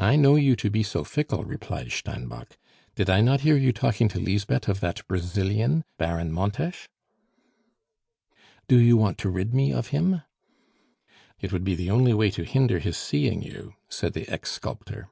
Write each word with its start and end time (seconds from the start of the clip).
"I 0.00 0.16
know 0.16 0.34
you 0.34 0.56
to 0.56 0.68
be 0.70 0.82
so 0.82 1.04
fickle," 1.04 1.44
replied 1.44 1.92
Steinbock. 1.92 2.58
"Did 2.96 3.08
I 3.08 3.20
not 3.20 3.42
hear 3.42 3.56
you 3.56 3.70
talking 3.72 4.08
to 4.08 4.18
Lisbeth 4.18 4.66
of 4.68 4.80
that 4.80 5.06
Brazilian, 5.06 5.84
Baron 5.98 6.32
Montes?" 6.32 6.88
"Do 8.66 8.76
you 8.76 8.96
want 8.96 9.18
to 9.18 9.30
rid 9.30 9.54
me 9.54 9.72
of 9.72 9.86
him?" 9.94 10.22
"It 11.38 11.52
would 11.52 11.62
be 11.62 11.76
the 11.76 11.92
only 11.92 12.12
way 12.12 12.28
to 12.32 12.42
hinder 12.42 12.80
his 12.80 12.96
seeing 12.96 13.40
you," 13.40 13.74
said 13.88 14.14
the 14.14 14.28
ex 14.28 14.50
sculptor. 14.50 15.10